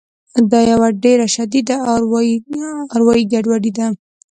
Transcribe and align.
دا 0.51 0.59
یوه 0.71 0.87
ډېره 1.03 1.25
شدیده 1.35 1.75
اروایي 2.97 3.23
ګډوډي 3.31 3.71
ده 3.77 3.87